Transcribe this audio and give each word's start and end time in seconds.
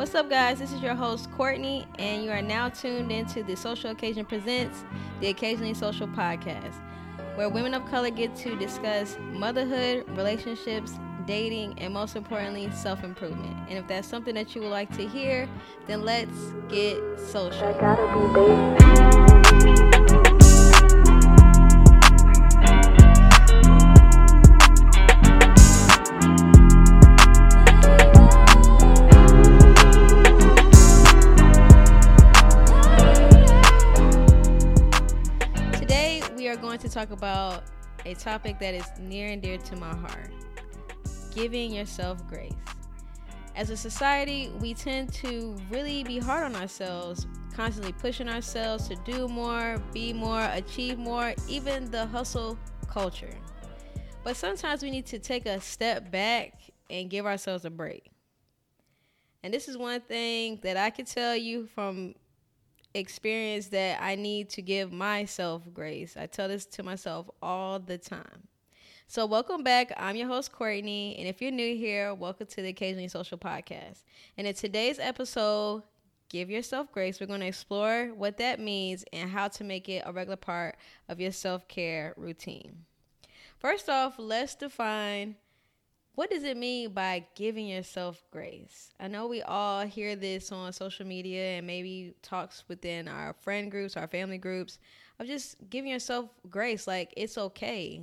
What's 0.00 0.14
up, 0.14 0.30
guys? 0.30 0.58
This 0.58 0.72
is 0.72 0.80
your 0.80 0.94
host, 0.94 1.30
Courtney, 1.32 1.86
and 1.98 2.24
you 2.24 2.30
are 2.30 2.40
now 2.40 2.70
tuned 2.70 3.12
into 3.12 3.42
the 3.42 3.54
Social 3.54 3.90
Occasion 3.90 4.24
Presents, 4.24 4.82
the 5.20 5.28
Occasionally 5.28 5.74
Social 5.74 6.08
podcast, 6.08 6.72
where 7.34 7.50
women 7.50 7.74
of 7.74 7.84
color 7.84 8.08
get 8.08 8.34
to 8.36 8.56
discuss 8.56 9.18
motherhood, 9.20 10.08
relationships, 10.16 10.98
dating, 11.26 11.78
and 11.78 11.92
most 11.92 12.16
importantly, 12.16 12.70
self 12.70 13.04
improvement. 13.04 13.54
And 13.68 13.76
if 13.76 13.86
that's 13.88 14.08
something 14.08 14.34
that 14.36 14.54
you 14.54 14.62
would 14.62 14.70
like 14.70 14.90
to 14.96 15.06
hear, 15.06 15.46
then 15.86 16.00
let's 16.00 16.54
get 16.70 16.98
social. 17.18 17.68
Talk 37.00 37.12
about 37.12 37.62
a 38.04 38.12
topic 38.12 38.58
that 38.58 38.74
is 38.74 38.84
near 38.98 39.28
and 39.28 39.40
dear 39.40 39.56
to 39.56 39.74
my 39.76 39.94
heart 39.96 40.30
giving 41.34 41.72
yourself 41.72 42.26
grace. 42.28 42.52
As 43.56 43.70
a 43.70 43.76
society, 43.76 44.52
we 44.60 44.74
tend 44.74 45.10
to 45.14 45.56
really 45.70 46.02
be 46.02 46.18
hard 46.18 46.44
on 46.44 46.56
ourselves, 46.56 47.26
constantly 47.54 47.92
pushing 47.92 48.28
ourselves 48.28 48.86
to 48.88 48.96
do 48.96 49.28
more, 49.28 49.82
be 49.94 50.12
more, 50.12 50.42
achieve 50.52 50.98
more, 50.98 51.32
even 51.48 51.90
the 51.90 52.04
hustle 52.06 52.58
culture. 52.86 53.34
But 54.22 54.36
sometimes 54.36 54.82
we 54.82 54.90
need 54.90 55.06
to 55.06 55.18
take 55.18 55.46
a 55.46 55.58
step 55.58 56.10
back 56.10 56.52
and 56.90 57.08
give 57.08 57.24
ourselves 57.24 57.64
a 57.64 57.70
break. 57.70 58.10
And 59.42 59.54
this 59.54 59.68
is 59.68 59.78
one 59.78 60.02
thing 60.02 60.58
that 60.64 60.76
I 60.76 60.90
can 60.90 61.06
tell 61.06 61.34
you 61.34 61.66
from 61.66 62.14
experience 62.94 63.68
that 63.68 64.02
I 64.02 64.14
need 64.16 64.50
to 64.50 64.62
give 64.62 64.92
myself 64.92 65.62
grace. 65.72 66.16
I 66.16 66.26
tell 66.26 66.48
this 66.48 66.66
to 66.66 66.82
myself 66.82 67.30
all 67.42 67.78
the 67.78 67.98
time. 67.98 68.48
So, 69.06 69.26
welcome 69.26 69.64
back. 69.64 69.92
I'm 69.96 70.16
your 70.16 70.28
host, 70.28 70.52
Courtney. 70.52 71.16
And 71.18 71.26
if 71.26 71.42
you're 71.42 71.50
new 71.50 71.76
here, 71.76 72.14
welcome 72.14 72.46
to 72.46 72.62
the 72.62 72.68
Occasionally 72.68 73.08
Social 73.08 73.38
Podcast. 73.38 74.04
And 74.38 74.46
in 74.46 74.54
today's 74.54 74.98
episode, 75.00 75.82
Give 76.28 76.48
Yourself 76.48 76.92
Grace, 76.92 77.20
we're 77.20 77.26
going 77.26 77.40
to 77.40 77.46
explore 77.46 78.12
what 78.14 78.38
that 78.38 78.60
means 78.60 79.04
and 79.12 79.28
how 79.28 79.48
to 79.48 79.64
make 79.64 79.88
it 79.88 80.04
a 80.06 80.12
regular 80.12 80.36
part 80.36 80.76
of 81.08 81.20
your 81.20 81.32
self 81.32 81.66
care 81.66 82.14
routine. 82.16 82.84
First 83.58 83.88
off, 83.88 84.14
let's 84.16 84.54
define 84.54 85.34
what 86.14 86.30
does 86.30 86.44
it 86.44 86.56
mean 86.56 86.92
by 86.92 87.26
giving 87.34 87.66
yourself 87.66 88.22
grace? 88.30 88.90
I 88.98 89.08
know 89.08 89.26
we 89.26 89.42
all 89.42 89.86
hear 89.86 90.16
this 90.16 90.52
on 90.52 90.72
social 90.72 91.06
media 91.06 91.58
and 91.58 91.66
maybe 91.66 92.14
talks 92.22 92.64
within 92.68 93.08
our 93.08 93.32
friend 93.32 93.70
groups, 93.70 93.96
our 93.96 94.08
family 94.08 94.38
groups 94.38 94.78
of 95.18 95.26
just 95.26 95.56
giving 95.70 95.90
yourself 95.90 96.28
grace. 96.48 96.86
Like 96.86 97.14
it's 97.16 97.38
okay. 97.38 98.02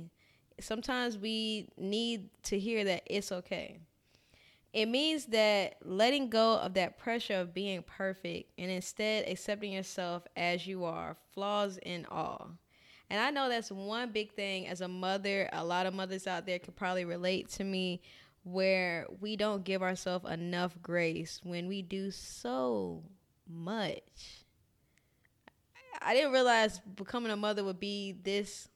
Sometimes 0.60 1.18
we 1.18 1.68
need 1.76 2.30
to 2.44 2.58
hear 2.58 2.84
that 2.84 3.02
it's 3.06 3.30
okay. 3.30 3.78
It 4.72 4.86
means 4.86 5.26
that 5.26 5.76
letting 5.84 6.28
go 6.28 6.56
of 6.58 6.74
that 6.74 6.98
pressure 6.98 7.34
of 7.34 7.54
being 7.54 7.82
perfect 7.82 8.52
and 8.58 8.70
instead 8.70 9.28
accepting 9.28 9.72
yourself 9.72 10.26
as 10.36 10.66
you 10.66 10.84
are, 10.84 11.16
flaws 11.32 11.78
and 11.84 12.06
all. 12.10 12.50
And 13.10 13.20
I 13.20 13.30
know 13.30 13.48
that's 13.48 13.70
one 13.70 14.10
big 14.10 14.32
thing 14.32 14.66
as 14.68 14.80
a 14.80 14.88
mother, 14.88 15.48
a 15.52 15.64
lot 15.64 15.86
of 15.86 15.94
mothers 15.94 16.26
out 16.26 16.44
there 16.44 16.58
could 16.58 16.76
probably 16.76 17.04
relate 17.04 17.48
to 17.50 17.64
me 17.64 18.02
where 18.44 19.06
we 19.20 19.36
don't 19.36 19.64
give 19.64 19.82
ourselves 19.82 20.30
enough 20.30 20.76
grace 20.82 21.40
when 21.42 21.68
we 21.68 21.82
do 21.82 22.10
so 22.10 23.02
much. 23.48 24.44
I 26.00 26.14
didn't 26.14 26.32
realize 26.32 26.80
becoming 26.96 27.32
a 27.32 27.36
mother 27.36 27.64
would 27.64 27.80
be 27.80 28.12
this 28.22 28.68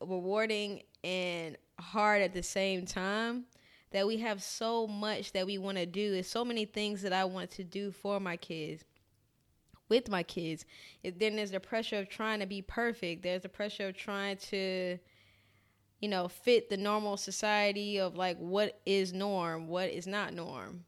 rewarding 0.00 0.82
and 1.02 1.56
hard 1.78 2.22
at 2.22 2.34
the 2.34 2.42
same 2.42 2.86
time 2.86 3.44
that 3.90 4.06
we 4.06 4.18
have 4.18 4.42
so 4.42 4.86
much 4.86 5.32
that 5.32 5.46
we 5.46 5.58
want 5.58 5.78
to 5.78 5.86
do. 5.86 6.12
There's 6.12 6.26
so 6.26 6.44
many 6.44 6.66
things 6.66 7.02
that 7.02 7.12
I 7.12 7.24
want 7.24 7.50
to 7.52 7.64
do 7.64 7.90
for 7.90 8.20
my 8.20 8.36
kids 8.36 8.84
with 9.88 10.08
my 10.08 10.22
kids. 10.22 10.64
Then 11.02 11.36
there's 11.36 11.50
the 11.50 11.60
pressure 11.60 11.98
of 11.98 12.08
trying 12.08 12.40
to 12.40 12.46
be 12.46 12.62
perfect. 12.62 13.22
There's 13.22 13.42
the 13.42 13.48
pressure 13.48 13.88
of 13.88 13.96
trying 13.96 14.36
to, 14.38 14.98
you 16.00 16.08
know, 16.08 16.28
fit 16.28 16.68
the 16.68 16.76
normal 16.76 17.16
society 17.16 17.98
of 17.98 18.16
like 18.16 18.38
what 18.38 18.80
is 18.86 19.12
norm, 19.12 19.68
what 19.68 19.90
is 19.90 20.06
not 20.06 20.34
norm. 20.34 20.84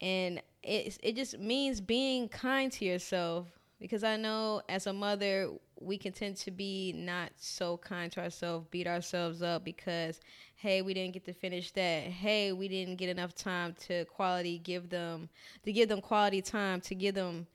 And 0.00 0.42
it 0.62 0.98
it 1.02 1.16
just 1.16 1.38
means 1.38 1.80
being 1.80 2.28
kind 2.28 2.70
to 2.72 2.84
yourself 2.84 3.46
because 3.80 4.04
I 4.04 4.16
know 4.16 4.62
as 4.68 4.86
a 4.86 4.92
mother 4.92 5.50
we 5.78 5.98
can 5.98 6.12
tend 6.12 6.36
to 6.36 6.50
be 6.50 6.92
not 6.96 7.30
so 7.36 7.76
kind 7.76 8.10
to 8.12 8.20
ourselves, 8.22 8.66
beat 8.70 8.86
ourselves 8.86 9.42
up 9.42 9.64
because 9.64 10.20
hey, 10.56 10.80
we 10.82 10.94
didn't 10.94 11.12
get 11.12 11.24
to 11.26 11.34
finish 11.34 11.70
that. 11.72 12.04
Hey, 12.04 12.52
we 12.52 12.66
didn't 12.66 12.96
get 12.96 13.10
enough 13.10 13.34
time 13.34 13.74
to 13.86 14.04
quality 14.06 14.58
give 14.58 14.88
them 14.88 15.28
to 15.64 15.72
give 15.72 15.88
them 15.88 16.00
quality 16.00 16.42
time 16.42 16.80
to 16.82 16.94
give 16.94 17.14
them 17.14 17.46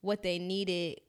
what 0.00 0.22
they 0.22 0.38
needed 0.38 1.00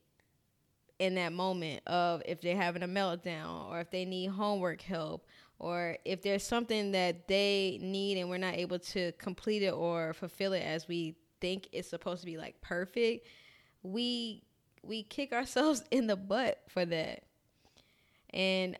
in 0.98 1.14
that 1.16 1.32
moment 1.32 1.82
of 1.86 2.22
if 2.26 2.40
they're 2.40 2.56
having 2.56 2.82
a 2.82 2.88
meltdown 2.88 3.68
or 3.68 3.80
if 3.80 3.90
they 3.90 4.04
need 4.04 4.28
homework 4.28 4.82
help 4.82 5.26
or 5.58 5.96
if 6.04 6.22
there's 6.22 6.44
something 6.44 6.92
that 6.92 7.26
they 7.28 7.78
need 7.82 8.18
and 8.18 8.28
we're 8.28 8.36
not 8.36 8.54
able 8.54 8.78
to 8.78 9.12
complete 9.12 9.62
it 9.62 9.72
or 9.72 10.12
fulfill 10.12 10.52
it 10.52 10.62
as 10.62 10.86
we 10.86 11.16
think 11.40 11.68
it's 11.72 11.88
supposed 11.88 12.20
to 12.20 12.26
be 12.26 12.36
like 12.36 12.60
perfect 12.60 13.26
we 13.82 14.42
we 14.82 15.02
kick 15.02 15.32
ourselves 15.32 15.82
in 15.90 16.06
the 16.06 16.16
butt 16.16 16.60
for 16.68 16.84
that. 16.84 17.24
And 18.30 18.78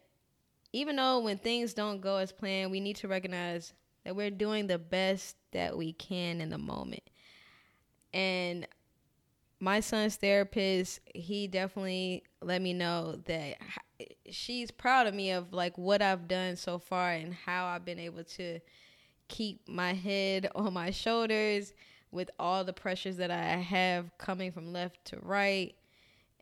even 0.73 0.97
though 0.97 1.21
when 1.21 1.39
things 1.39 1.75
don't 1.75 2.01
go 2.01 2.17
as 2.17 2.33
planned 2.33 2.71
we 2.71 2.81
need 2.81 2.97
to 2.97 3.09
recognize 3.09 3.75
that 4.05 4.17
we're 4.17 4.31
doing 4.31 4.67
the 4.67 4.79
best 4.79 5.37
that 5.53 5.77
we 5.77 5.93
can 5.93 6.41
in 6.41 6.51
the 6.51 6.59
moment. 6.59 7.03
And 8.13 8.67
my 9.63 9.79
son's 9.79 10.17
therapist, 10.17 10.99
he 11.15 11.47
definitely 11.47 12.25
let 12.43 12.61
me 12.61 12.73
know 12.73 13.21
that 13.27 13.59
she's 14.29 14.73
proud 14.73 15.07
of 15.07 15.15
me 15.15 15.31
of 15.31 15.53
like 15.53 15.79
what 15.79 16.03
I've 16.03 16.27
done 16.27 16.57
so 16.57 16.81
far 16.81 17.13
and 17.13 17.33
how 17.33 17.67
I've 17.67 17.85
been 17.85 18.01
able 18.01 18.25
to 18.25 18.59
keep 19.29 19.69
my 19.69 19.93
head 19.93 20.51
on 20.57 20.73
my 20.73 20.91
shoulders 20.91 21.75
with 22.11 22.29
all 22.41 22.65
the 22.65 22.73
pressures 22.73 23.19
that 23.19 23.31
I 23.31 23.45
have 23.59 24.11
coming 24.19 24.51
from 24.51 24.73
left 24.73 25.05
to 25.07 25.19
right. 25.23 25.77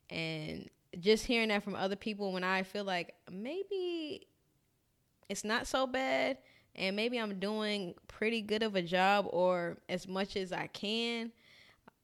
And 0.09 0.71
just 0.99 1.27
hearing 1.27 1.51
that 1.51 1.63
from 1.63 1.75
other 1.75 1.97
people 1.97 2.33
when 2.33 2.43
I 2.43 2.63
feel 2.63 2.85
like 2.85 3.15
maybe 3.31 4.29
it's 5.29 5.45
not 5.45 5.67
so 5.67 5.87
bad 5.87 6.39
and 6.75 6.97
maybe 6.97 7.19
I'm 7.19 7.39
doing 7.39 7.97
pretty 8.09 8.41
good 8.41 8.63
of 8.63 8.77
a 8.77 8.83
job 8.83 9.27
or 9.29 9.77
as 9.91 10.09
much 10.09 10.37
as 10.37 10.55
I 10.55 10.69
can 10.69 11.33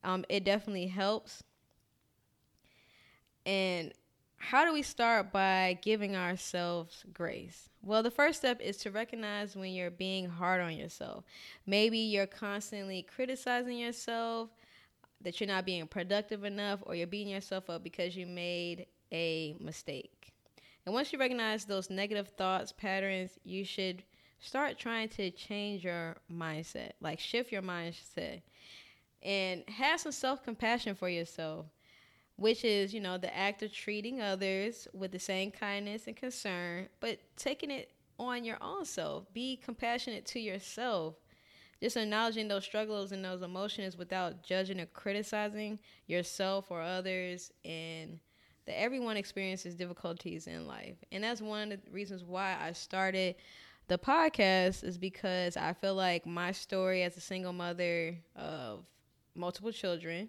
um, 0.04 0.24
it 0.28 0.44
definitely 0.44 0.86
helps. 0.86 1.42
And 3.44 3.92
how 4.38 4.64
do 4.64 4.72
we 4.72 4.82
start 4.82 5.32
by 5.32 5.78
giving 5.82 6.16
ourselves 6.16 7.04
grace? 7.12 7.68
Well, 7.82 8.02
the 8.02 8.10
first 8.10 8.38
step 8.38 8.60
is 8.60 8.76
to 8.78 8.90
recognize 8.90 9.56
when 9.56 9.72
you're 9.72 9.90
being 9.90 10.28
hard 10.28 10.60
on 10.60 10.76
yourself. 10.76 11.24
Maybe 11.66 11.98
you're 11.98 12.26
constantly 12.26 13.02
criticizing 13.02 13.78
yourself, 13.78 14.50
that 15.22 15.40
you're 15.40 15.48
not 15.48 15.64
being 15.64 15.86
productive 15.86 16.44
enough, 16.44 16.80
or 16.82 16.94
you're 16.94 17.06
beating 17.06 17.32
yourself 17.32 17.70
up 17.70 17.82
because 17.82 18.16
you 18.16 18.26
made 18.26 18.86
a 19.12 19.56
mistake. 19.60 20.32
And 20.84 20.94
once 20.94 21.12
you 21.12 21.18
recognize 21.18 21.64
those 21.64 21.90
negative 21.90 22.28
thoughts, 22.28 22.72
patterns, 22.72 23.38
you 23.44 23.64
should 23.64 24.02
start 24.40 24.78
trying 24.78 25.08
to 25.10 25.30
change 25.30 25.84
your 25.84 26.16
mindset, 26.32 26.92
like 27.00 27.18
shift 27.18 27.50
your 27.50 27.62
mindset 27.62 28.42
and 29.26 29.68
have 29.68 30.00
some 30.00 30.12
self 30.12 30.44
compassion 30.44 30.94
for 30.94 31.08
yourself, 31.08 31.66
which 32.36 32.64
is, 32.64 32.94
you 32.94 33.00
know, 33.00 33.18
the 33.18 33.36
act 33.36 33.62
of 33.62 33.72
treating 33.72 34.22
others 34.22 34.86
with 34.94 35.10
the 35.10 35.18
same 35.18 35.50
kindness 35.50 36.06
and 36.06 36.16
concern, 36.16 36.88
but 37.00 37.18
taking 37.36 37.72
it 37.72 37.90
on 38.18 38.44
your 38.44 38.56
own 38.62 38.84
self. 38.84 39.24
Be 39.34 39.56
compassionate 39.56 40.24
to 40.26 40.40
yourself. 40.40 41.16
Just 41.82 41.96
acknowledging 41.96 42.48
those 42.48 42.64
struggles 42.64 43.12
and 43.12 43.22
those 43.22 43.42
emotions 43.42 43.98
without 43.98 44.42
judging 44.42 44.80
or 44.80 44.86
criticizing 44.86 45.78
yourself 46.06 46.70
or 46.70 46.80
others, 46.80 47.52
and 47.64 48.20
that 48.64 48.80
everyone 48.80 49.16
experiences 49.16 49.74
difficulties 49.74 50.46
in 50.46 50.66
life. 50.66 50.96
And 51.10 51.22
that's 51.22 51.42
one 51.42 51.72
of 51.72 51.84
the 51.84 51.90
reasons 51.90 52.24
why 52.24 52.56
I 52.60 52.72
started 52.72 53.34
the 53.88 53.98
podcast, 53.98 54.84
is 54.84 54.96
because 54.96 55.56
I 55.56 55.72
feel 55.72 55.94
like 55.94 56.26
my 56.26 56.52
story 56.52 57.02
as 57.02 57.16
a 57.16 57.20
single 57.20 57.52
mother 57.52 58.16
of 58.36 58.84
multiple 59.36 59.72
children 59.72 60.28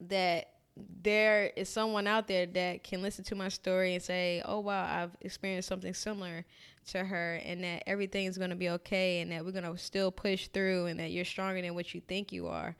that 0.00 0.50
there 1.02 1.52
is 1.56 1.68
someone 1.68 2.06
out 2.06 2.28
there 2.28 2.44
that 2.44 2.84
can 2.84 3.00
listen 3.00 3.24
to 3.24 3.34
my 3.34 3.48
story 3.48 3.94
and 3.94 4.02
say, 4.02 4.42
"Oh 4.44 4.60
wow, 4.60 4.84
I've 4.84 5.16
experienced 5.20 5.68
something 5.68 5.94
similar 5.94 6.44
to 6.88 7.04
her 7.04 7.40
and 7.44 7.64
that 7.64 7.82
everything's 7.86 8.36
going 8.36 8.50
to 8.50 8.56
be 8.56 8.68
okay 8.70 9.20
and 9.20 9.32
that 9.32 9.44
we're 9.44 9.52
going 9.52 9.64
to 9.64 9.78
still 9.78 10.10
push 10.10 10.48
through 10.48 10.86
and 10.86 11.00
that 11.00 11.10
you're 11.10 11.24
stronger 11.24 11.62
than 11.62 11.74
what 11.74 11.94
you 11.94 12.00
think 12.00 12.32
you 12.32 12.48
are." 12.48 12.76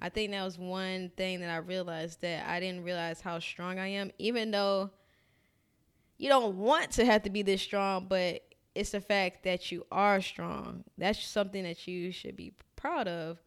I 0.00 0.08
think 0.08 0.32
that 0.32 0.44
was 0.44 0.58
one 0.58 1.10
thing 1.16 1.40
that 1.40 1.50
I 1.50 1.58
realized 1.58 2.20
that 2.22 2.48
I 2.48 2.60
didn't 2.60 2.84
realize 2.84 3.20
how 3.20 3.38
strong 3.38 3.78
I 3.78 3.88
am 3.88 4.10
even 4.18 4.50
though 4.50 4.90
you 6.18 6.28
don't 6.28 6.56
want 6.56 6.92
to 6.92 7.04
have 7.04 7.22
to 7.24 7.30
be 7.30 7.42
this 7.42 7.62
strong, 7.62 8.06
but 8.08 8.42
it's 8.74 8.90
the 8.90 9.00
fact 9.00 9.44
that 9.44 9.70
you 9.70 9.86
are 9.90 10.20
strong. 10.20 10.84
That's 10.96 11.24
something 11.24 11.64
that 11.64 11.86
you 11.86 12.12
should 12.12 12.36
be 12.36 12.52
proud 12.76 13.08
of. 13.08 13.40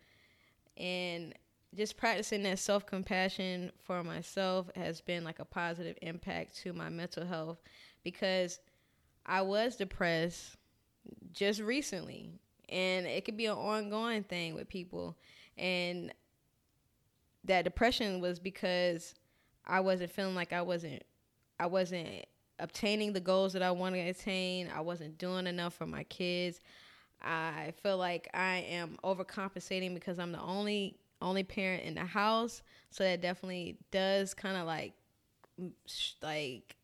And 0.77 1.33
just 1.75 1.97
practicing 1.97 2.43
that 2.43 2.59
self 2.59 2.85
compassion 2.85 3.71
for 3.83 4.03
myself 4.03 4.69
has 4.75 5.01
been 5.01 5.23
like 5.23 5.39
a 5.39 5.45
positive 5.45 5.97
impact 6.01 6.57
to 6.57 6.73
my 6.73 6.89
mental 6.89 7.25
health 7.25 7.59
because 8.03 8.59
I 9.25 9.41
was 9.41 9.75
depressed 9.75 10.55
just 11.33 11.61
recently. 11.61 12.39
And 12.69 13.05
it 13.05 13.25
could 13.25 13.37
be 13.37 13.45
an 13.45 13.57
ongoing 13.57 14.23
thing 14.23 14.53
with 14.53 14.67
people. 14.67 15.17
And 15.57 16.13
that 17.45 17.63
depression 17.63 18.19
was 18.21 18.39
because 18.39 19.15
I 19.65 19.79
wasn't 19.79 20.11
feeling 20.11 20.35
like 20.35 20.53
I 20.53 20.61
wasn't 20.61 21.03
I 21.59 21.65
wasn't 21.65 22.25
obtaining 22.59 23.13
the 23.13 23.19
goals 23.19 23.53
that 23.53 23.61
I 23.61 23.71
wanted 23.71 24.03
to 24.03 24.09
attain. 24.09 24.69
I 24.73 24.81
wasn't 24.81 25.17
doing 25.17 25.47
enough 25.47 25.73
for 25.73 25.85
my 25.85 26.03
kids. 26.03 26.59
I 27.21 27.73
feel 27.81 27.97
like 27.97 28.29
I 28.33 28.57
am 28.69 28.97
overcompensating 29.03 29.93
because 29.93 30.19
I'm 30.19 30.31
the 30.31 30.41
only 30.41 30.97
only 31.21 31.43
parent 31.43 31.83
in 31.83 31.95
the 31.95 32.05
house, 32.05 32.61
so 32.91 33.03
that 33.03 33.21
definitely 33.21 33.77
does 33.91 34.33
kind 34.33 34.57
of 34.57 34.65
like 34.65 34.93
like 36.21 36.75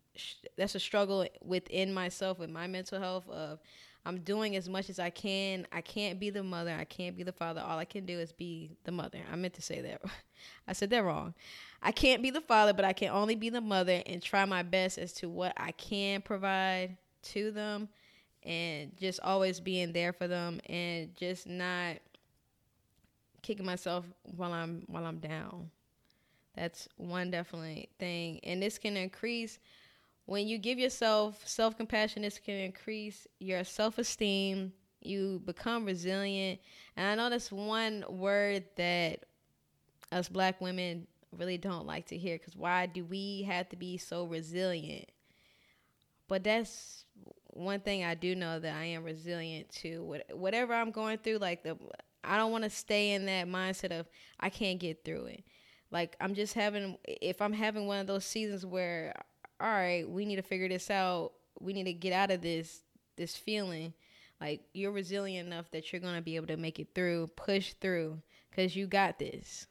that's 0.57 0.75
a 0.75 0.79
struggle 0.79 1.27
within 1.43 1.93
myself 1.93 2.39
with 2.39 2.49
my 2.49 2.67
mental 2.67 2.99
health 2.99 3.27
of 3.29 3.59
I'm 4.05 4.19
doing 4.19 4.55
as 4.55 4.67
much 4.67 4.89
as 4.89 4.99
I 4.99 5.09
can. 5.09 5.65
I 5.71 5.79
can't 5.79 6.19
be 6.19 6.29
the 6.29 6.43
mother. 6.43 6.75
I 6.77 6.83
can't 6.83 7.15
be 7.15 7.23
the 7.23 7.31
father. 7.31 7.61
All 7.61 7.79
I 7.79 7.85
can 7.85 8.05
do 8.05 8.19
is 8.19 8.33
be 8.33 8.75
the 8.83 8.91
mother. 8.91 9.19
I 9.31 9.35
meant 9.37 9.53
to 9.53 9.61
say 9.61 9.81
that. 9.81 10.01
I 10.67 10.73
said 10.73 10.89
that 10.89 11.05
wrong. 11.05 11.33
I 11.81 11.91
can't 11.91 12.21
be 12.21 12.29
the 12.29 12.41
father, 12.41 12.73
but 12.73 12.83
I 12.83 12.93
can 12.93 13.09
only 13.09 13.35
be 13.35 13.49
the 13.49 13.61
mother 13.61 14.01
and 14.05 14.21
try 14.21 14.43
my 14.43 14.61
best 14.61 14.97
as 14.97 15.13
to 15.13 15.29
what 15.29 15.53
I 15.55 15.71
can 15.71 16.21
provide 16.21 16.97
to 17.23 17.51
them 17.51 17.87
and 18.45 18.95
just 18.97 19.19
always 19.21 19.59
being 19.59 19.93
there 19.93 20.13
for 20.13 20.27
them 20.27 20.59
and 20.67 21.15
just 21.15 21.47
not 21.47 21.97
kicking 23.41 23.65
myself 23.65 24.05
while 24.23 24.53
I'm 24.53 24.83
while 24.87 25.05
I'm 25.05 25.19
down. 25.19 25.69
That's 26.55 26.87
one 26.97 27.31
definitely 27.31 27.89
thing. 27.99 28.39
And 28.43 28.61
this 28.61 28.77
can 28.77 28.95
increase 28.95 29.59
when 30.25 30.47
you 30.47 30.57
give 30.57 30.79
yourself 30.79 31.45
self 31.47 31.77
compassion, 31.77 32.21
this 32.21 32.39
can 32.39 32.55
increase 32.55 33.27
your 33.39 33.63
self 33.63 33.97
esteem. 33.97 34.73
You 35.01 35.41
become 35.45 35.85
resilient. 35.85 36.61
And 36.95 37.07
I 37.07 37.15
know 37.15 37.29
that's 37.29 37.51
one 37.51 38.05
word 38.07 38.63
that 38.77 39.25
us 40.11 40.29
black 40.29 40.61
women 40.61 41.07
really 41.37 41.57
don't 41.57 41.85
like 41.85 42.07
to 42.07 42.17
hear 42.17 42.37
because 42.37 42.55
why 42.55 42.85
do 42.85 43.03
we 43.03 43.43
have 43.43 43.67
to 43.69 43.75
be 43.75 43.97
so 43.97 44.25
resilient? 44.25 45.09
But 46.29 46.43
that's 46.43 47.03
one 47.53 47.79
thing 47.79 48.03
I 48.03 48.15
do 48.15 48.35
know 48.35 48.59
that 48.59 48.75
I 48.75 48.85
am 48.85 49.03
resilient 49.03 49.69
to. 49.81 50.19
Whatever 50.31 50.73
I'm 50.73 50.91
going 50.91 51.19
through, 51.19 51.37
like 51.37 51.63
the, 51.63 51.77
I 52.23 52.37
don't 52.37 52.51
want 52.51 52.63
to 52.63 52.69
stay 52.69 53.11
in 53.11 53.25
that 53.27 53.47
mindset 53.47 53.97
of 53.97 54.07
I 54.39 54.49
can't 54.49 54.79
get 54.79 55.03
through 55.05 55.25
it. 55.25 55.43
Like 55.91 56.15
I'm 56.19 56.33
just 56.33 56.55
having, 56.55 56.97
if 57.05 57.41
I'm 57.41 57.53
having 57.53 57.85
one 57.85 57.99
of 57.99 58.07
those 58.07 58.25
seasons 58.25 58.65
where 58.65 59.13
all 59.59 59.69
right, 59.69 60.09
we 60.09 60.25
need 60.25 60.35
to 60.37 60.41
figure 60.41 60.67
this 60.67 60.89
out. 60.89 61.31
We 61.59 61.73
need 61.73 61.85
to 61.85 61.93
get 61.93 62.11
out 62.11 62.31
of 62.31 62.41
this 62.41 62.81
this 63.15 63.37
feeling. 63.37 63.93
Like 64.41 64.61
you're 64.73 64.91
resilient 64.91 65.47
enough 65.47 65.71
that 65.71 65.91
you're 65.91 66.01
gonna 66.01 66.21
be 66.21 66.35
able 66.35 66.47
to 66.47 66.57
make 66.57 66.79
it 66.79 66.89
through, 66.95 67.27
push 67.35 67.73
through, 67.73 68.21
cause 68.55 68.75
you 68.75 68.87
got 68.87 69.19
this. 69.19 69.67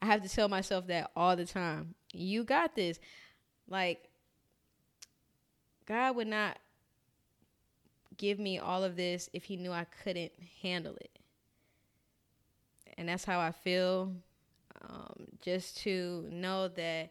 I 0.00 0.06
have 0.06 0.22
to 0.22 0.28
tell 0.28 0.48
myself 0.48 0.86
that 0.86 1.10
all 1.16 1.36
the 1.36 1.44
time. 1.44 1.94
You 2.12 2.44
got 2.44 2.76
this. 2.76 3.00
Like 3.68 4.08
God 5.86 6.16
would 6.16 6.28
not 6.28 6.58
give 8.16 8.38
me 8.38 8.58
all 8.58 8.84
of 8.84 8.96
this 8.96 9.28
if 9.32 9.44
he 9.44 9.56
knew 9.56 9.72
I 9.72 9.86
couldn't 10.02 10.32
handle 10.62 10.96
it. 10.96 11.18
And 12.98 13.08
that's 13.08 13.24
how 13.24 13.40
I 13.40 13.52
feel. 13.52 14.12
Um, 14.88 15.26
just 15.40 15.78
to 15.78 16.26
know 16.30 16.68
that 16.68 17.10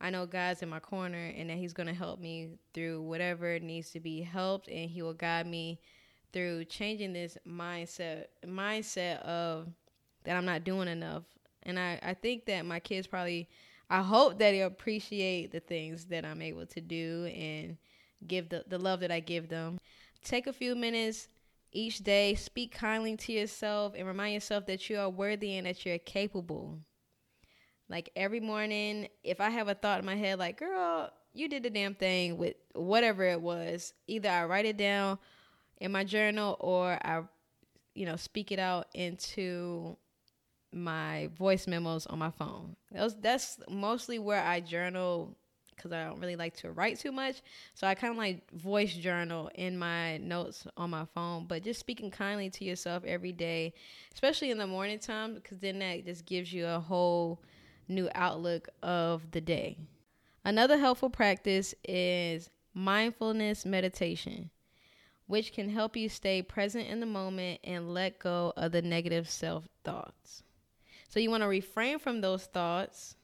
I 0.00 0.10
know 0.10 0.24
God's 0.26 0.62
in 0.62 0.68
my 0.68 0.80
corner 0.80 1.32
and 1.36 1.50
that 1.50 1.58
He's 1.58 1.74
going 1.74 1.88
to 1.88 1.94
help 1.94 2.20
me 2.20 2.48
through 2.72 3.02
whatever 3.02 3.58
needs 3.58 3.90
to 3.90 4.00
be 4.00 4.22
helped, 4.22 4.68
and 4.68 4.88
He 4.88 5.02
will 5.02 5.14
guide 5.14 5.46
me 5.46 5.78
through 6.32 6.64
changing 6.64 7.12
this 7.12 7.36
mindset 7.46 8.26
mindset 8.46 9.20
of 9.22 9.68
that 10.24 10.36
I'm 10.36 10.44
not 10.44 10.64
doing 10.64 10.88
enough. 10.88 11.24
And 11.64 11.78
I, 11.78 11.98
I 12.02 12.14
think 12.14 12.46
that 12.46 12.64
my 12.64 12.80
kids 12.80 13.06
probably 13.06 13.48
I 13.90 14.02
hope 14.02 14.38
that 14.38 14.52
they 14.52 14.62
appreciate 14.62 15.50
the 15.50 15.60
things 15.60 16.06
that 16.06 16.24
I'm 16.24 16.40
able 16.40 16.64
to 16.66 16.80
do 16.80 17.26
and 17.26 17.76
give 18.26 18.48
the, 18.48 18.64
the 18.68 18.78
love 18.78 19.00
that 19.00 19.10
I 19.10 19.20
give 19.20 19.48
them. 19.48 19.78
Take 20.22 20.46
a 20.46 20.52
few 20.52 20.74
minutes 20.74 21.28
each 21.72 21.98
day, 21.98 22.34
speak 22.34 22.72
kindly 22.72 23.16
to 23.16 23.32
yourself, 23.32 23.94
and 23.96 24.06
remind 24.06 24.34
yourself 24.34 24.66
that 24.66 24.90
you 24.90 24.98
are 24.98 25.08
worthy 25.08 25.56
and 25.56 25.66
that 25.66 25.86
you're 25.86 25.98
capable. 25.98 26.78
Like 27.88 28.10
every 28.14 28.40
morning, 28.40 29.08
if 29.24 29.40
I 29.40 29.50
have 29.50 29.68
a 29.68 29.74
thought 29.74 30.00
in 30.00 30.06
my 30.06 30.16
head, 30.16 30.38
like, 30.38 30.58
girl, 30.58 31.10
you 31.32 31.48
did 31.48 31.62
the 31.62 31.70
damn 31.70 31.94
thing 31.94 32.38
with 32.38 32.54
whatever 32.74 33.24
it 33.24 33.40
was, 33.40 33.94
either 34.06 34.28
I 34.28 34.44
write 34.44 34.66
it 34.66 34.76
down 34.76 35.18
in 35.78 35.92
my 35.92 36.04
journal 36.04 36.56
or 36.60 36.98
I, 37.04 37.22
you 37.94 38.06
know, 38.06 38.16
speak 38.16 38.52
it 38.52 38.58
out 38.58 38.88
into 38.94 39.96
my 40.72 41.30
voice 41.36 41.66
memos 41.66 42.06
on 42.06 42.18
my 42.18 42.30
phone. 42.30 42.76
Those, 42.92 43.16
that's 43.16 43.58
mostly 43.68 44.18
where 44.18 44.42
I 44.42 44.60
journal 44.60 45.36
because 45.80 45.92
I 45.92 46.04
don't 46.04 46.20
really 46.20 46.36
like 46.36 46.56
to 46.58 46.70
write 46.72 46.98
too 46.98 47.10
much. 47.10 47.40
So 47.74 47.86
I 47.86 47.94
kind 47.94 48.10
of 48.10 48.18
like 48.18 48.50
voice 48.52 48.94
journal 48.94 49.50
in 49.54 49.78
my 49.78 50.18
notes 50.18 50.66
on 50.76 50.90
my 50.90 51.06
phone. 51.14 51.46
But 51.46 51.62
just 51.62 51.80
speaking 51.80 52.10
kindly 52.10 52.50
to 52.50 52.64
yourself 52.64 53.04
every 53.04 53.32
day, 53.32 53.72
especially 54.12 54.50
in 54.50 54.58
the 54.58 54.66
morning 54.66 54.98
time, 54.98 55.34
because 55.34 55.58
then 55.58 55.78
that 55.78 56.04
just 56.04 56.26
gives 56.26 56.52
you 56.52 56.66
a 56.66 56.80
whole 56.80 57.40
new 57.88 58.10
outlook 58.14 58.68
of 58.82 59.30
the 59.30 59.40
day. 59.40 59.78
Another 60.44 60.78
helpful 60.78 61.10
practice 61.10 61.74
is 61.86 62.50
mindfulness 62.74 63.64
meditation, 63.64 64.50
which 65.26 65.52
can 65.52 65.70
help 65.70 65.96
you 65.96 66.08
stay 66.08 66.42
present 66.42 66.88
in 66.88 67.00
the 67.00 67.06
moment 67.06 67.60
and 67.64 67.92
let 67.92 68.18
go 68.18 68.52
of 68.56 68.72
the 68.72 68.82
negative 68.82 69.28
self 69.28 69.68
thoughts. 69.84 70.42
So, 71.08 71.18
you 71.18 71.30
want 71.30 71.42
to 71.42 71.48
refrain 71.48 71.98
from 71.98 72.20
those 72.20 72.44
thoughts, 72.44 73.16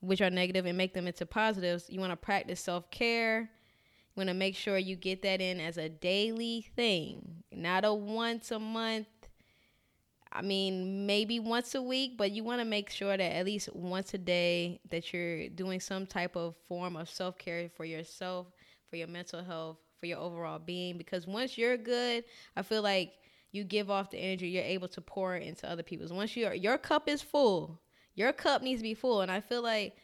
which 0.00 0.20
are 0.20 0.30
negative, 0.30 0.66
and 0.66 0.76
make 0.76 0.94
them 0.94 1.06
into 1.06 1.26
positives. 1.26 1.88
You 1.88 2.00
want 2.00 2.12
to 2.12 2.16
practice 2.16 2.60
self 2.60 2.90
care. 2.90 3.40
You 3.40 4.20
want 4.20 4.28
to 4.28 4.34
make 4.34 4.56
sure 4.56 4.76
you 4.76 4.96
get 4.96 5.22
that 5.22 5.40
in 5.40 5.60
as 5.60 5.78
a 5.78 5.88
daily 5.88 6.66
thing, 6.74 7.44
not 7.52 7.84
a 7.84 7.94
once 7.94 8.50
a 8.50 8.58
month 8.58 9.06
I 10.32 10.42
mean, 10.42 11.06
maybe 11.06 11.40
once 11.40 11.74
a 11.74 11.82
week, 11.82 12.16
but 12.16 12.30
you 12.30 12.44
want 12.44 12.60
to 12.60 12.64
make 12.64 12.88
sure 12.88 13.16
that 13.16 13.20
at 13.20 13.44
least 13.44 13.74
once 13.74 14.14
a 14.14 14.18
day 14.18 14.80
that 14.90 15.12
you're 15.12 15.48
doing 15.48 15.80
some 15.80 16.06
type 16.06 16.36
of 16.36 16.54
form 16.68 16.96
of 16.96 17.08
self 17.08 17.36
care 17.36 17.68
for 17.68 17.84
yourself, 17.84 18.46
for 18.88 18.96
your 18.96 19.08
mental 19.08 19.42
health, 19.42 19.78
for 19.98 20.06
your 20.06 20.18
overall 20.18 20.60
being. 20.60 20.96
Because 20.96 21.26
once 21.26 21.58
you're 21.58 21.76
good, 21.76 22.24
I 22.56 22.62
feel 22.62 22.82
like 22.82 23.14
you 23.50 23.64
give 23.64 23.90
off 23.90 24.10
the 24.10 24.18
energy 24.18 24.48
you're 24.48 24.62
able 24.62 24.86
to 24.88 25.00
pour 25.00 25.34
into 25.34 25.68
other 25.68 25.82
people's. 25.82 26.12
Once 26.12 26.36
your 26.36 26.54
your 26.54 26.78
cup 26.78 27.08
is 27.08 27.22
full, 27.22 27.80
your 28.14 28.32
cup 28.32 28.62
needs 28.62 28.80
to 28.80 28.84
be 28.84 28.94
full, 28.94 29.20
and 29.20 29.30
I 29.30 29.40
feel 29.40 29.62
like 29.62 29.96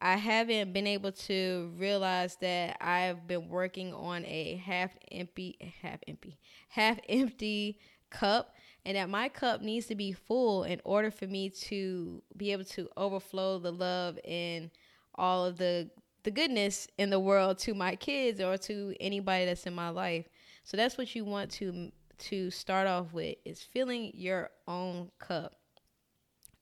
I 0.00 0.16
haven't 0.16 0.72
been 0.72 0.86
able 0.86 1.12
to 1.12 1.72
realize 1.76 2.36
that 2.40 2.76
I've 2.80 3.26
been 3.26 3.48
working 3.48 3.92
on 3.92 4.24
a 4.24 4.56
half 4.64 4.96
empty, 5.10 5.56
half 5.82 5.98
empty, 6.06 6.38
half 6.68 6.98
empty 7.08 7.78
cup 8.10 8.54
and 8.84 8.96
that 8.96 9.10
my 9.10 9.28
cup 9.28 9.60
needs 9.60 9.86
to 9.86 9.94
be 9.94 10.12
full 10.12 10.64
in 10.64 10.80
order 10.84 11.10
for 11.10 11.26
me 11.26 11.50
to 11.50 12.22
be 12.36 12.52
able 12.52 12.64
to 12.64 12.88
overflow 12.96 13.58
the 13.58 13.70
love 13.70 14.18
and 14.24 14.70
all 15.14 15.44
of 15.44 15.58
the 15.58 15.90
the 16.24 16.30
goodness 16.30 16.88
in 16.98 17.10
the 17.10 17.20
world 17.20 17.58
to 17.58 17.74
my 17.74 17.94
kids 17.94 18.40
or 18.40 18.56
to 18.56 18.94
anybody 18.98 19.44
that's 19.44 19.66
in 19.66 19.74
my 19.74 19.88
life. 19.88 20.26
So 20.64 20.76
that's 20.76 20.98
what 20.98 21.14
you 21.14 21.24
want 21.24 21.50
to 21.52 21.90
to 22.18 22.50
start 22.50 22.86
off 22.86 23.12
with 23.12 23.36
is 23.44 23.62
filling 23.62 24.12
your 24.14 24.50
own 24.66 25.10
cup. 25.18 25.57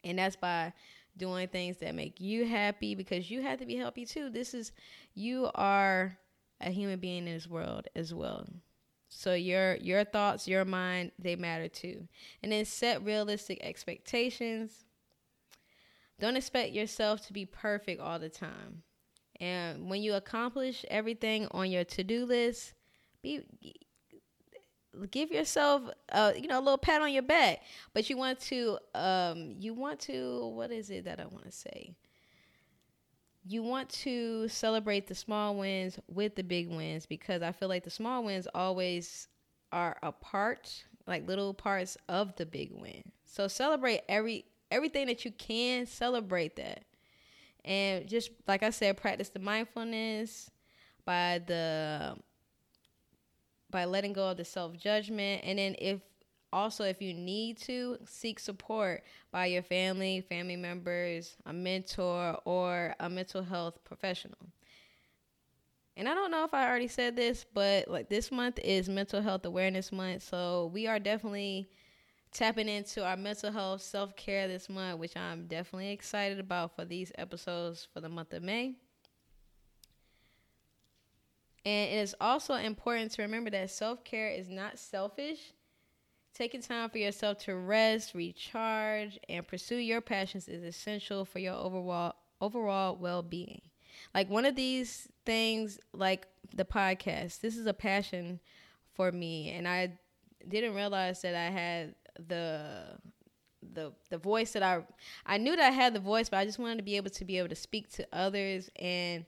And 0.06 0.18
that's 0.18 0.36
by 0.36 0.72
doing 1.16 1.48
things 1.48 1.78
that 1.78 1.94
make 1.94 2.20
you 2.20 2.46
happy 2.46 2.94
because 2.94 3.30
you 3.30 3.42
have 3.42 3.58
to 3.60 3.66
be 3.66 3.76
happy 3.76 4.04
too. 4.06 4.30
This 4.30 4.54
is 4.54 4.72
you 5.14 5.50
are 5.54 6.18
a 6.60 6.70
human 6.70 6.98
being 6.98 7.26
in 7.26 7.34
this 7.34 7.48
world 7.48 7.88
as 7.96 8.14
well. 8.14 8.46
So 9.08 9.34
your 9.34 9.76
your 9.76 10.04
thoughts, 10.04 10.48
your 10.48 10.64
mind, 10.64 11.12
they 11.18 11.36
matter 11.36 11.68
too. 11.68 12.08
And 12.42 12.52
then 12.52 12.64
set 12.64 13.04
realistic 13.04 13.58
expectations. 13.62 14.84
don't 16.20 16.36
expect 16.36 16.72
yourself 16.72 17.26
to 17.26 17.32
be 17.32 17.46
perfect 17.46 18.00
all 18.00 18.18
the 18.18 18.28
time. 18.30 18.82
And 19.40 19.90
when 19.90 20.02
you 20.02 20.14
accomplish 20.14 20.84
everything 20.90 21.48
on 21.50 21.70
your 21.70 21.84
to-do 21.84 22.24
list, 22.24 22.74
be 23.22 23.42
give 25.10 25.30
yourself 25.30 25.82
a 26.10 26.34
you 26.36 26.48
know 26.48 26.58
a 26.58 26.60
little 26.60 26.78
pat 26.78 27.02
on 27.02 27.12
your 27.12 27.22
back. 27.22 27.62
But 27.92 28.08
you 28.10 28.16
want 28.16 28.40
to 28.40 28.78
um 28.94 29.54
you 29.58 29.74
want 29.74 30.00
to 30.00 30.48
what 30.48 30.70
is 30.70 30.90
it 30.90 31.04
that 31.04 31.20
I 31.20 31.26
want 31.26 31.44
to 31.44 31.52
say? 31.52 31.94
You 33.48 33.62
want 33.62 33.88
to 33.90 34.48
celebrate 34.48 35.06
the 35.06 35.14
small 35.14 35.54
wins 35.54 35.98
with 36.08 36.34
the 36.34 36.42
big 36.42 36.68
wins 36.68 37.06
because 37.06 37.42
I 37.42 37.52
feel 37.52 37.68
like 37.68 37.84
the 37.84 37.90
small 37.90 38.24
wins 38.24 38.48
always 38.54 39.28
are 39.72 39.96
a 40.02 40.10
part, 40.10 40.84
like 41.06 41.28
little 41.28 41.54
parts 41.54 41.96
of 42.08 42.34
the 42.36 42.46
big 42.46 42.72
win. 42.72 43.02
So 43.24 43.46
celebrate 43.46 44.00
every 44.08 44.46
everything 44.70 45.06
that 45.06 45.24
you 45.24 45.30
can, 45.30 45.86
celebrate 45.86 46.56
that. 46.56 46.84
And 47.64 48.08
just 48.08 48.30
like 48.46 48.62
I 48.62 48.70
said, 48.70 48.96
practice 48.96 49.28
the 49.28 49.40
mindfulness 49.40 50.50
by 51.04 51.40
the 51.46 52.16
by 53.76 53.84
letting 53.84 54.14
go 54.14 54.30
of 54.30 54.38
the 54.38 54.44
self 54.44 54.74
judgment. 54.74 55.42
And 55.44 55.58
then 55.58 55.76
if 55.78 56.00
also 56.50 56.84
if 56.84 57.02
you 57.02 57.12
need 57.12 57.58
to 57.58 57.98
seek 58.06 58.38
support 58.38 59.02
by 59.30 59.44
your 59.44 59.62
family, 59.62 60.22
family 60.22 60.56
members, 60.56 61.36
a 61.44 61.52
mentor, 61.52 62.38
or 62.46 62.94
a 62.98 63.10
mental 63.10 63.42
health 63.42 63.84
professional. 63.84 64.38
And 65.94 66.08
I 66.08 66.14
don't 66.14 66.30
know 66.30 66.44
if 66.44 66.54
I 66.54 66.66
already 66.66 66.88
said 66.88 67.16
this, 67.16 67.44
but 67.52 67.86
like 67.86 68.08
this 68.08 68.32
month 68.32 68.58
is 68.64 68.88
mental 68.88 69.20
health 69.20 69.44
awareness 69.44 69.92
month. 69.92 70.22
So 70.22 70.70
we 70.72 70.86
are 70.86 70.98
definitely 70.98 71.68
tapping 72.32 72.70
into 72.70 73.04
our 73.04 73.18
mental 73.18 73.52
health 73.52 73.82
self 73.82 74.16
care 74.16 74.48
this 74.48 74.70
month, 74.70 74.98
which 74.98 75.18
I'm 75.18 75.48
definitely 75.48 75.92
excited 75.92 76.40
about 76.40 76.74
for 76.76 76.86
these 76.86 77.12
episodes 77.18 77.86
for 77.92 78.00
the 78.00 78.08
month 78.08 78.32
of 78.32 78.42
May. 78.42 78.76
And 81.66 81.90
it 81.90 81.96
is 81.96 82.14
also 82.20 82.54
important 82.54 83.10
to 83.12 83.22
remember 83.22 83.50
that 83.50 83.70
self 83.70 84.04
care 84.04 84.28
is 84.28 84.48
not 84.48 84.78
selfish. 84.78 85.52
Taking 86.32 86.62
time 86.62 86.88
for 86.90 86.98
yourself 86.98 87.38
to 87.38 87.56
rest, 87.56 88.14
recharge, 88.14 89.18
and 89.28 89.46
pursue 89.46 89.76
your 89.76 90.00
passions 90.00 90.46
is 90.46 90.62
essential 90.62 91.24
for 91.24 91.40
your 91.40 91.54
overall 91.54 92.14
overall 92.40 92.94
well 92.94 93.22
being. 93.22 93.62
Like 94.14 94.30
one 94.30 94.44
of 94.44 94.54
these 94.54 95.08
things, 95.24 95.80
like 95.92 96.28
the 96.54 96.64
podcast, 96.64 97.40
this 97.40 97.56
is 97.56 97.66
a 97.66 97.74
passion 97.74 98.38
for 98.94 99.10
me, 99.10 99.50
and 99.50 99.66
I 99.66 99.98
didn't 100.46 100.74
realize 100.74 101.22
that 101.22 101.34
I 101.34 101.50
had 101.50 101.96
the 102.28 102.96
the 103.72 103.92
the 104.10 104.18
voice 104.18 104.52
that 104.52 104.62
I 104.62 104.84
I 105.24 105.38
knew 105.38 105.56
that 105.56 105.66
I 105.66 105.74
had 105.74 105.94
the 105.94 106.00
voice, 106.00 106.28
but 106.28 106.36
I 106.36 106.44
just 106.44 106.60
wanted 106.60 106.76
to 106.76 106.84
be 106.84 106.96
able 106.96 107.10
to 107.10 107.24
be 107.24 107.38
able 107.38 107.48
to 107.48 107.56
speak 107.56 107.90
to 107.94 108.06
others 108.12 108.70
and 108.76 109.24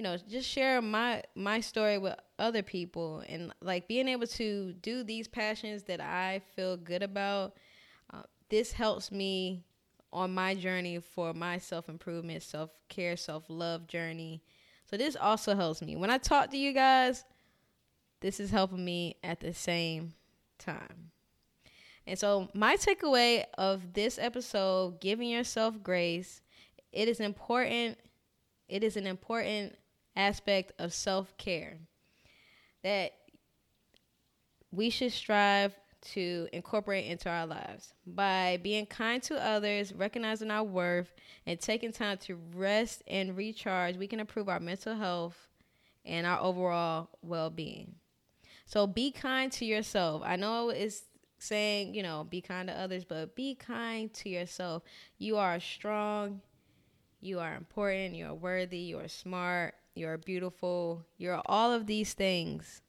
you 0.00 0.04
know 0.04 0.16
just 0.16 0.48
share 0.48 0.80
my 0.80 1.22
my 1.34 1.60
story 1.60 1.98
with 1.98 2.14
other 2.38 2.62
people 2.62 3.22
and 3.28 3.52
like 3.60 3.86
being 3.86 4.08
able 4.08 4.26
to 4.26 4.72
do 4.80 5.04
these 5.04 5.28
passions 5.28 5.82
that 5.82 6.00
i 6.00 6.40
feel 6.56 6.74
good 6.78 7.02
about 7.02 7.58
uh, 8.14 8.22
this 8.48 8.72
helps 8.72 9.12
me 9.12 9.62
on 10.10 10.32
my 10.32 10.54
journey 10.54 10.98
for 11.00 11.34
my 11.34 11.58
self-improvement 11.58 12.42
self-care 12.42 13.14
self-love 13.14 13.86
journey. 13.86 14.42
So 14.90 14.96
this 14.96 15.16
also 15.16 15.54
helps 15.54 15.82
me. 15.82 15.96
When 15.96 16.08
i 16.08 16.16
talk 16.16 16.50
to 16.52 16.56
you 16.56 16.72
guys 16.72 17.22
this 18.22 18.40
is 18.40 18.50
helping 18.50 18.82
me 18.82 19.16
at 19.22 19.40
the 19.40 19.52
same 19.52 20.14
time. 20.58 21.10
And 22.06 22.18
so 22.18 22.48
my 22.54 22.76
takeaway 22.76 23.44
of 23.58 23.92
this 23.92 24.18
episode 24.18 24.98
giving 24.98 25.28
yourself 25.28 25.82
grace 25.82 26.40
it 26.90 27.06
is 27.06 27.20
important 27.20 27.98
it 28.66 28.82
is 28.82 28.96
an 28.96 29.06
important 29.06 29.76
aspect 30.20 30.72
of 30.78 30.92
self 30.92 31.36
care 31.36 31.78
that 32.82 33.12
we 34.72 34.90
should 34.90 35.12
strive 35.12 35.74
to 36.00 36.48
incorporate 36.52 37.06
into 37.06 37.28
our 37.28 37.46
lives 37.46 37.92
by 38.06 38.58
being 38.62 38.86
kind 38.86 39.22
to 39.22 39.42
others, 39.42 39.92
recognizing 39.92 40.50
our 40.50 40.64
worth, 40.64 41.12
and 41.46 41.60
taking 41.60 41.92
time 41.92 42.16
to 42.18 42.38
rest 42.54 43.02
and 43.06 43.36
recharge. 43.36 43.96
We 43.96 44.06
can 44.06 44.20
improve 44.20 44.48
our 44.48 44.60
mental 44.60 44.94
health 44.94 45.48
and 46.04 46.26
our 46.26 46.40
overall 46.40 47.10
well 47.22 47.50
being. 47.50 47.96
So 48.66 48.86
be 48.86 49.10
kind 49.10 49.50
to 49.52 49.64
yourself. 49.64 50.22
I 50.24 50.36
know 50.36 50.70
it's 50.70 51.02
saying, 51.38 51.94
you 51.94 52.02
know, 52.02 52.24
be 52.28 52.40
kind 52.40 52.68
to 52.68 52.74
others, 52.78 53.04
but 53.04 53.34
be 53.34 53.54
kind 53.54 54.12
to 54.14 54.28
yourself. 54.28 54.82
You 55.18 55.36
are 55.36 55.58
strong, 55.60 56.40
you 57.20 57.40
are 57.40 57.56
important, 57.56 58.14
you 58.14 58.26
are 58.26 58.34
worthy, 58.34 58.78
you 58.78 58.98
are 58.98 59.08
smart, 59.08 59.74
you're 59.94 60.18
beautiful. 60.18 61.04
You're 61.18 61.42
all 61.46 61.72
of 61.72 61.86
these 61.86 62.14
things. 62.14 62.82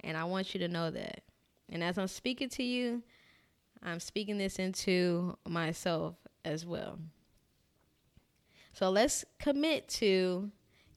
And 0.00 0.16
I 0.16 0.24
want 0.24 0.54
you 0.54 0.60
to 0.60 0.68
know 0.68 0.90
that. 0.90 1.22
And 1.68 1.82
as 1.82 1.98
I'm 1.98 2.08
speaking 2.08 2.48
to 2.50 2.62
you, 2.62 3.02
I'm 3.82 4.00
speaking 4.00 4.38
this 4.38 4.58
into 4.58 5.36
myself 5.46 6.16
as 6.44 6.64
well. 6.64 6.98
So 8.72 8.90
let's 8.90 9.24
commit 9.38 9.88
to 9.88 10.50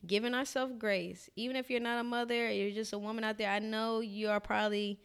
giving 0.05 0.33
ourselves 0.33 0.73
grace. 0.77 1.29
Even 1.35 1.55
if 1.55 1.69
you're 1.69 1.79
not 1.79 1.99
a 1.99 2.03
mother, 2.03 2.51
you're 2.51 2.71
just 2.71 2.93
a 2.93 2.99
woman 2.99 3.23
out 3.23 3.37
there, 3.37 3.49
I 3.49 3.59
know 3.59 3.99
you 3.99 4.29
are 4.29 4.39
probably 4.39 4.99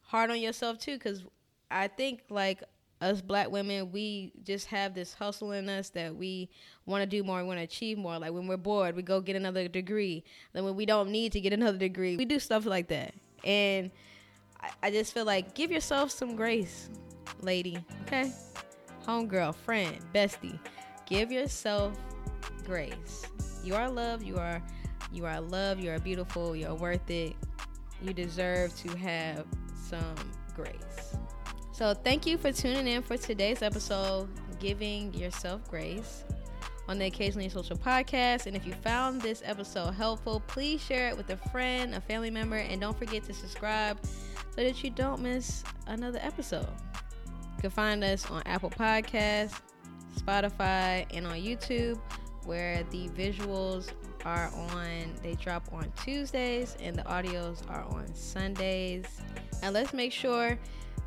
hard 0.00 0.30
on 0.30 0.40
yourself 0.40 0.78
too, 0.78 0.94
because 0.94 1.24
I 1.70 1.88
think 1.88 2.22
like 2.30 2.62
us 3.00 3.20
black 3.20 3.50
women, 3.50 3.90
we 3.92 4.32
just 4.44 4.66
have 4.66 4.94
this 4.94 5.14
hustle 5.14 5.52
in 5.52 5.68
us 5.68 5.90
that 5.90 6.14
we 6.14 6.50
want 6.86 7.02
to 7.02 7.06
do 7.06 7.22
more, 7.24 7.38
we 7.38 7.44
want 7.44 7.58
to 7.58 7.64
achieve 7.64 7.98
more. 7.98 8.18
Like 8.18 8.32
when 8.32 8.46
we're 8.46 8.56
bored, 8.56 8.94
we 8.94 9.02
go 9.02 9.20
get 9.20 9.36
another 9.36 9.68
degree. 9.68 10.24
Then 10.52 10.64
when 10.64 10.76
we 10.76 10.86
don't 10.86 11.10
need 11.10 11.32
to 11.32 11.40
get 11.40 11.52
another 11.52 11.78
degree, 11.78 12.16
we 12.16 12.24
do 12.24 12.38
stuff 12.38 12.66
like 12.66 12.88
that. 12.88 13.14
And 13.44 13.90
I, 14.60 14.70
I 14.82 14.90
just 14.90 15.14
feel 15.14 15.24
like 15.24 15.54
give 15.54 15.70
yourself 15.70 16.10
some 16.10 16.36
grace, 16.36 16.90
lady. 17.40 17.78
Okay, 18.02 18.32
homegirl, 19.06 19.54
friend, 19.54 19.96
bestie, 20.14 20.58
give 21.06 21.32
yourself 21.32 21.98
grace. 22.64 23.26
You 23.64 23.74
are 23.74 23.90
loved. 23.90 24.22
You 24.22 24.36
are 24.36 24.62
you 25.12 25.26
are 25.26 25.40
loved. 25.40 25.82
You 25.82 25.90
are 25.90 25.98
beautiful. 25.98 26.54
You 26.54 26.68
are 26.68 26.74
worth 26.74 27.10
it. 27.10 27.34
You 28.02 28.12
deserve 28.12 28.74
to 28.76 28.96
have 28.96 29.44
some 29.74 30.14
grace. 30.54 31.09
So, 31.80 31.94
thank 31.94 32.26
you 32.26 32.36
for 32.36 32.52
tuning 32.52 32.86
in 32.86 33.00
for 33.00 33.16
today's 33.16 33.62
episode, 33.62 34.28
Giving 34.58 35.14
Yourself 35.14 35.66
Grace, 35.70 36.24
on 36.88 36.98
the 36.98 37.06
Occasionally 37.06 37.48
Social 37.48 37.74
podcast. 37.74 38.44
And 38.44 38.54
if 38.54 38.66
you 38.66 38.74
found 38.74 39.22
this 39.22 39.40
episode 39.46 39.92
helpful, 39.92 40.42
please 40.46 40.82
share 40.82 41.08
it 41.08 41.16
with 41.16 41.30
a 41.30 41.38
friend, 41.38 41.94
a 41.94 42.00
family 42.02 42.28
member, 42.28 42.56
and 42.56 42.82
don't 42.82 42.98
forget 42.98 43.24
to 43.24 43.32
subscribe 43.32 43.98
so 44.04 44.56
that 44.56 44.84
you 44.84 44.90
don't 44.90 45.22
miss 45.22 45.64
another 45.86 46.18
episode. 46.20 46.68
You 47.56 47.62
can 47.62 47.70
find 47.70 48.04
us 48.04 48.30
on 48.30 48.42
Apple 48.44 48.68
Podcasts, 48.68 49.58
Spotify, 50.18 51.06
and 51.14 51.26
on 51.26 51.36
YouTube, 51.36 51.98
where 52.44 52.84
the 52.90 53.08
visuals 53.08 53.90
are 54.26 54.52
on, 54.54 55.14
they 55.22 55.34
drop 55.36 55.66
on 55.72 55.90
Tuesdays 56.04 56.76
and 56.78 56.94
the 56.94 57.04
audios 57.04 57.66
are 57.70 57.84
on 57.84 58.14
Sundays. 58.14 59.06
And 59.62 59.72
let's 59.72 59.94
make 59.94 60.12
sure 60.12 60.58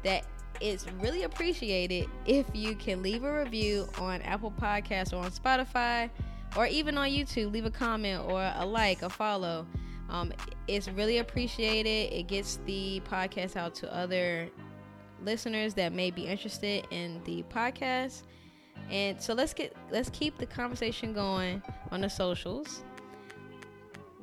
that 0.03 0.25
it's 0.60 0.86
really 1.00 1.24
appreciated 1.24 2.10
if 2.25 2.45
you 2.53 2.75
can 2.75 3.01
leave 3.01 3.24
a 3.24 3.39
review 3.43 3.88
on 4.00 4.22
Apple 4.22 4.51
Podcasts 4.51 5.13
or 5.13 5.17
on 5.17 5.31
Spotify 5.31 6.10
or 6.55 6.67
even 6.67 6.98
on 6.98 7.10
YouTube. 7.10 7.51
Leave 7.51 7.65
a 7.65 7.72
comment 7.72 8.24
or 8.25 8.51
a 8.55 8.65
like, 8.65 9.01
a 9.01 9.10
follow. 9.10 9.65
Um, 10.10 10.31
it's 10.67 10.88
really 10.89 11.17
appreciated. 11.17 12.13
It 12.13 12.27
gets 12.27 12.60
the 12.65 13.01
podcast 13.10 13.55
out 13.55 13.74
to 13.75 13.93
other 13.93 14.50
listeners 15.24 15.74
that 15.75 15.93
may 15.93 16.12
be 16.12 16.24
interested 16.25 16.86
in 16.91 17.22
the 17.25 17.43
podcast. 17.43 18.24
And 18.89 19.22
so 19.22 19.33
let's 19.33 19.53
get 19.53 19.75
let's 19.91 20.10
keep 20.10 20.38
the 20.38 20.45
conversation 20.45 21.13
going 21.13 21.62
on 21.91 22.01
the 22.01 22.10
socials. 22.10 22.83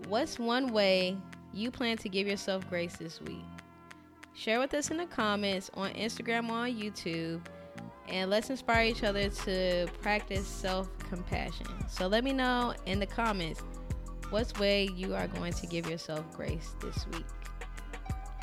What's 0.08 0.38
one 0.38 0.72
way 0.72 1.16
you 1.52 1.70
plan 1.70 1.96
to 1.98 2.08
give 2.08 2.26
yourself 2.26 2.68
grace 2.68 2.96
this 2.96 3.20
week? 3.20 3.44
Share 4.34 4.58
with 4.58 4.72
us 4.74 4.90
in 4.90 4.96
the 4.96 5.06
comments 5.06 5.70
on 5.74 5.92
Instagram 5.92 6.48
or 6.48 6.58
on 6.58 6.72
YouTube. 6.72 7.40
And 8.08 8.30
let's 8.30 8.50
inspire 8.50 8.84
each 8.84 9.04
other 9.04 9.28
to 9.28 9.86
practice 10.02 10.46
self 10.46 10.88
compassion. 10.98 11.66
So 11.88 12.06
let 12.06 12.24
me 12.24 12.32
know 12.32 12.74
in 12.86 12.98
the 12.98 13.06
comments 13.06 13.62
what's 14.30 14.58
way 14.58 14.88
you 14.96 15.14
are 15.14 15.28
going 15.28 15.52
to 15.52 15.66
give 15.66 15.88
yourself 15.88 16.24
grace 16.36 16.74
this 16.80 17.06
week. 17.12 17.26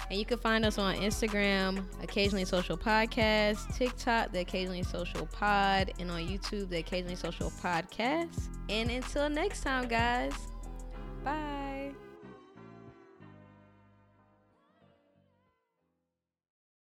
And 0.10 0.18
you 0.18 0.26
can 0.26 0.38
find 0.38 0.66
us 0.66 0.78
on 0.78 0.96
Instagram, 0.96 1.84
Occasionally 2.02 2.46
Social 2.46 2.78
Podcast, 2.78 3.76
TikTok, 3.76 4.32
The 4.32 4.40
Occasionally 4.40 4.84
Social 4.84 5.26
Pod, 5.26 5.92
and 6.00 6.10
on 6.10 6.22
YouTube, 6.22 6.70
The 6.70 6.78
Occasionally 6.78 7.18
Social 7.18 7.52
Podcast. 7.62 8.48
And 8.70 8.90
until 8.90 9.28
next 9.30 9.64
time, 9.64 9.90
guys, 9.90 10.34
bye. 11.26 11.77